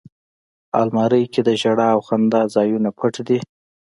[0.81, 3.39] الماري کې د ژړا او خندا ځایونه پټ دي